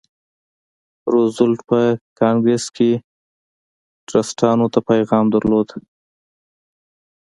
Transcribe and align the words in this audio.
روزولټ 1.11 1.59
په 1.69 1.79
کانګریس 2.19 2.65
کې 2.75 2.91
ټرستانو 4.07 4.65
ته 4.73 4.79
پیغام 4.89 5.25
درلود. 5.35 5.67